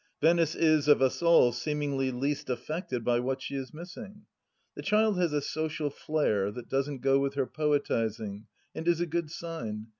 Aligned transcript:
Venice 0.19 0.55
is, 0.55 0.87
of 0.87 0.99
us 0.99 1.21
all, 1.21 1.51
seemingly 1.51 2.09
least 2.09 2.49
affected 2.49 3.03
by 3.03 3.19
what 3.19 3.39
she 3.39 3.53
is 3.55 3.71
missing. 3.71 4.23
The 4.73 4.81
child 4.81 5.19
has 5.19 5.31
a 5.31 5.43
social 5.43 5.91
flair 5.91 6.49
that 6.53 6.69
doesn't 6.69 7.01
go 7.01 7.19
with 7.19 7.35
her 7.35 7.45
poetizing, 7.45 8.47
and 8.73 8.87
is 8.87 8.99
a 8.99 9.05
good 9.05 9.29
sign. 9.29 9.89